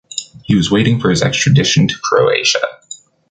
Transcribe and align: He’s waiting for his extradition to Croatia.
He’s 0.45 0.71
waiting 0.71 0.99
for 0.99 1.11
his 1.11 1.21
extradition 1.21 1.87
to 1.87 1.95
Croatia. 2.01 2.57